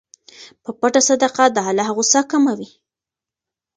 [0.63, 2.69] په پټه صدقه د الله غصه کموي.